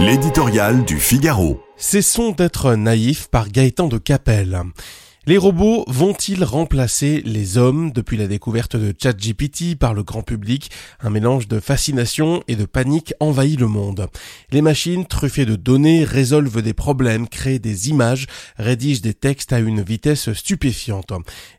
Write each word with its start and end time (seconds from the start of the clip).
L'éditorial 0.00 0.84
du 0.84 1.00
Figaro. 1.00 1.60
Cessons 1.76 2.30
d'être 2.30 2.76
naïfs 2.76 3.26
par 3.26 3.48
Gaëtan 3.48 3.88
de 3.88 3.98
Capelle. 3.98 4.62
Les 5.28 5.36
robots 5.36 5.84
vont-ils 5.88 6.42
remplacer 6.42 7.20
les 7.22 7.58
hommes 7.58 7.92
depuis 7.92 8.16
la 8.16 8.28
découverte 8.28 8.76
de 8.76 8.94
ChatGPT 8.98 9.78
par 9.78 9.92
le 9.92 10.02
grand 10.02 10.22
public? 10.22 10.70
Un 11.00 11.10
mélange 11.10 11.48
de 11.48 11.60
fascination 11.60 12.42
et 12.48 12.56
de 12.56 12.64
panique 12.64 13.12
envahit 13.20 13.60
le 13.60 13.66
monde. 13.66 14.08
Les 14.52 14.62
machines 14.62 15.04
truffées 15.04 15.44
de 15.44 15.54
données 15.54 16.02
résolvent 16.02 16.62
des 16.62 16.72
problèmes, 16.72 17.28
créent 17.28 17.58
des 17.58 17.90
images, 17.90 18.26
rédigent 18.56 19.02
des 19.02 19.12
textes 19.12 19.52
à 19.52 19.58
une 19.58 19.82
vitesse 19.82 20.32
stupéfiante. 20.32 21.12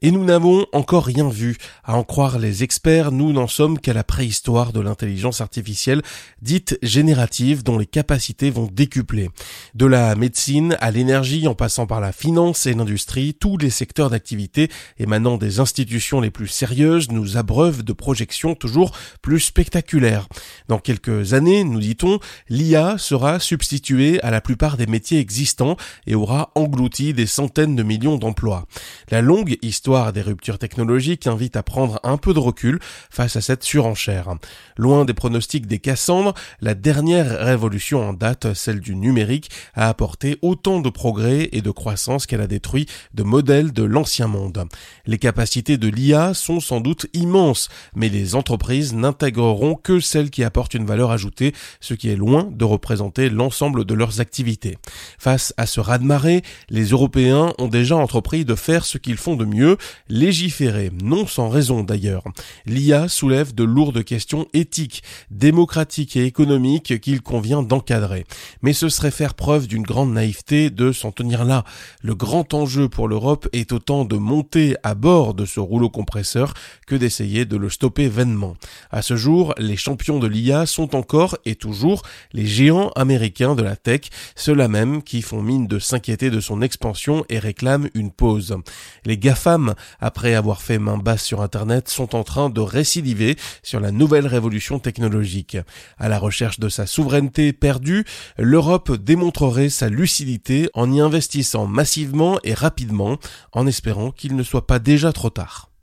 Et 0.00 0.12
nous 0.12 0.24
n'avons 0.24 0.64
encore 0.72 1.04
rien 1.04 1.28
vu. 1.28 1.56
À 1.82 1.96
en 1.96 2.04
croire 2.04 2.38
les 2.38 2.62
experts, 2.62 3.10
nous 3.10 3.32
n'en 3.32 3.48
sommes 3.48 3.80
qu'à 3.80 3.94
la 3.94 4.04
préhistoire 4.04 4.72
de 4.72 4.78
l'intelligence 4.78 5.40
artificielle 5.40 6.02
dite 6.40 6.78
générative 6.82 7.64
dont 7.64 7.78
les 7.78 7.86
capacités 7.86 8.50
vont 8.50 8.68
décupler. 8.72 9.28
De 9.76 9.84
la 9.84 10.16
médecine 10.16 10.74
à 10.80 10.90
l'énergie 10.90 11.46
en 11.46 11.54
passant 11.54 11.86
par 11.86 12.00
la 12.00 12.10
finance 12.10 12.64
et 12.64 12.72
l'industrie, 12.72 13.34
tout 13.34 13.58
les 13.58 13.68
secteurs 13.68 14.08
d'activité 14.08 14.70
émanant 14.98 15.36
des 15.36 15.60
institutions 15.60 16.22
les 16.22 16.30
plus 16.30 16.48
sérieuses 16.48 17.10
nous 17.10 17.36
abreuvent 17.36 17.82
de 17.82 17.92
projections 17.92 18.54
toujours 18.54 18.96
plus 19.20 19.38
spectaculaires. 19.38 20.28
Dans 20.68 20.78
quelques 20.78 21.34
années, 21.34 21.62
nous 21.62 21.78
dit-on, 21.78 22.20
l'IA 22.48 22.96
sera 22.96 23.38
substituée 23.38 24.18
à 24.22 24.30
la 24.30 24.40
plupart 24.40 24.78
des 24.78 24.86
métiers 24.86 25.18
existants 25.18 25.76
et 26.06 26.14
aura 26.14 26.52
englouti 26.54 27.12
des 27.12 27.26
centaines 27.26 27.76
de 27.76 27.82
millions 27.82 28.16
d'emplois. 28.16 28.64
La 29.10 29.20
longue 29.20 29.58
histoire 29.60 30.14
des 30.14 30.22
ruptures 30.22 30.58
technologiques 30.58 31.26
invite 31.26 31.54
à 31.54 31.62
prendre 31.62 32.00
un 32.02 32.16
peu 32.16 32.32
de 32.32 32.38
recul 32.38 32.78
face 33.10 33.36
à 33.36 33.42
cette 33.42 33.62
surenchère. 33.62 34.36
Loin 34.78 35.04
des 35.04 35.12
pronostics 35.12 35.66
des 35.66 35.80
Cassandres, 35.80 36.32
la 36.62 36.74
dernière 36.74 37.44
révolution 37.44 38.08
en 38.08 38.14
date, 38.14 38.54
celle 38.54 38.80
du 38.80 38.96
numérique, 38.96 39.50
a 39.74 39.88
apporté 39.88 40.38
autant 40.42 40.80
de 40.80 40.90
progrès 40.90 41.48
et 41.52 41.62
de 41.62 41.70
croissance 41.70 42.26
qu'elle 42.26 42.40
a 42.40 42.46
détruit 42.46 42.86
de 43.14 43.22
modèles 43.22 43.72
de 43.72 43.82
l'ancien 43.82 44.26
monde. 44.26 44.64
Les 45.06 45.18
capacités 45.18 45.78
de 45.78 45.88
l'IA 45.88 46.34
sont 46.34 46.60
sans 46.60 46.80
doute 46.80 47.06
immenses, 47.12 47.68
mais 47.94 48.08
les 48.08 48.34
entreprises 48.34 48.94
n'intégreront 48.94 49.74
que 49.74 50.00
celles 50.00 50.30
qui 50.30 50.44
apportent 50.44 50.74
une 50.74 50.86
valeur 50.86 51.10
ajoutée, 51.10 51.54
ce 51.80 51.94
qui 51.94 52.08
est 52.08 52.16
loin 52.16 52.48
de 52.50 52.64
représenter 52.64 53.30
l'ensemble 53.30 53.84
de 53.84 53.94
leurs 53.94 54.20
activités. 54.20 54.78
Face 55.18 55.54
à 55.56 55.66
ce 55.66 55.80
raz-de-marée, 55.80 56.42
les 56.68 56.86
Européens 56.86 57.52
ont 57.58 57.68
déjà 57.68 57.96
entrepris 57.96 58.44
de 58.44 58.54
faire 58.54 58.84
ce 58.84 58.98
qu'ils 58.98 59.16
font 59.16 59.36
de 59.36 59.44
mieux, 59.44 59.76
légiférer, 60.08 60.90
non 61.02 61.26
sans 61.26 61.48
raison 61.48 61.82
d'ailleurs. 61.82 62.24
L'IA 62.66 63.08
soulève 63.08 63.54
de 63.54 63.64
lourdes 63.64 64.04
questions 64.04 64.46
éthiques, 64.52 65.02
démocratiques 65.30 66.16
et 66.16 66.24
économiques 66.24 67.00
qu'il 67.00 67.22
convient 67.22 67.62
d'encadrer. 67.62 68.24
Mais 68.62 68.72
ce 68.72 68.88
serait 68.88 69.10
faire 69.10 69.34
preuve 69.34 69.55
d'une 69.62 69.82
grande 69.82 70.12
naïveté 70.12 70.70
de 70.70 70.92
s'en 70.92 71.10
tenir 71.10 71.44
là. 71.44 71.64
Le 72.02 72.14
grand 72.14 72.52
enjeu 72.54 72.88
pour 72.88 73.08
l'Europe 73.08 73.48
est 73.52 73.72
autant 73.72 74.04
de 74.04 74.16
monter 74.16 74.76
à 74.82 74.94
bord 74.94 75.34
de 75.34 75.46
ce 75.46 75.58
rouleau 75.58 75.88
compresseur 75.88 76.52
que 76.86 76.94
d'essayer 76.94 77.44
de 77.46 77.56
le 77.56 77.70
stopper 77.70 78.08
vainement. 78.08 78.56
À 78.90 79.02
ce 79.02 79.16
jour, 79.16 79.54
les 79.58 79.76
champions 79.76 80.18
de 80.18 80.26
l'IA 80.26 80.66
sont 80.66 80.94
encore 80.94 81.36
et 81.44 81.54
toujours 81.54 82.02
les 82.32 82.46
géants 82.46 82.90
américains 82.94 83.54
de 83.54 83.62
la 83.62 83.76
tech, 83.76 84.02
ceux-là 84.34 84.68
même 84.68 85.02
qui 85.02 85.22
font 85.22 85.42
mine 85.42 85.66
de 85.66 85.78
s'inquiéter 85.78 86.30
de 86.30 86.40
son 86.40 86.60
expansion 86.62 87.24
et 87.28 87.38
réclament 87.38 87.88
une 87.94 88.10
pause. 88.10 88.56
Les 89.04 89.16
GAFAM, 89.18 89.74
après 90.00 90.34
avoir 90.34 90.62
fait 90.62 90.78
main 90.78 90.98
basse 90.98 91.24
sur 91.24 91.40
Internet, 91.40 91.88
sont 91.88 92.14
en 92.14 92.24
train 92.24 92.50
de 92.50 92.60
récidiver 92.60 93.36
sur 93.62 93.80
la 93.80 93.92
nouvelle 93.92 94.26
révolution 94.26 94.78
technologique. 94.78 95.56
À 95.98 96.08
la 96.08 96.18
recherche 96.18 96.60
de 96.60 96.68
sa 96.68 96.86
souveraineté 96.86 97.52
perdue, 97.52 98.04
l'Europe 98.38 98.92
démontrerait 99.36 99.68
sa 99.68 99.90
lucidité 99.90 100.70
en 100.72 100.90
y 100.90 100.98
investissant 100.98 101.66
massivement 101.66 102.38
et 102.42 102.54
rapidement 102.54 103.18
en 103.52 103.66
espérant 103.66 104.10
qu'il 104.10 104.34
ne 104.34 104.42
soit 104.42 104.66
pas 104.66 104.78
déjà 104.78 105.12
trop 105.12 105.28
tard. 105.28 105.68